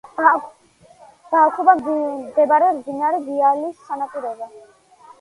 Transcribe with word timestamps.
ბააქუბა 1.33 1.77
მდებარეობს 1.83 2.81
მდინარე 2.81 3.23
დიიალის 3.31 3.89
სანაპიროზე. 3.93 4.55